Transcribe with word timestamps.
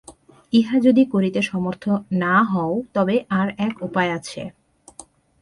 ইহা 0.53 0.77
যদি 0.79 1.03
করিতে 1.05 1.41
সমর্থ 1.41 1.83
না 2.13 2.35
হও, 2.43 2.73
তবে 2.93 3.15
আর 3.29 3.47
এক 3.57 3.73
উপায় 3.81 4.11
আছে। 4.13 4.41